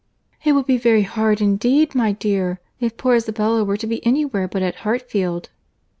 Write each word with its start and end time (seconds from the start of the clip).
"It 0.43 0.53
would 0.53 0.65
be 0.65 0.77
very 0.79 1.03
hard, 1.03 1.41
indeed, 1.41 1.93
my 1.93 2.11
dear, 2.11 2.59
if 2.79 2.97
poor 2.97 3.13
Isabella 3.13 3.63
were 3.63 3.77
to 3.77 3.85
be 3.85 4.03
anywhere 4.03 4.47
but 4.47 4.63
at 4.63 4.77
Hartfield." 4.77 5.51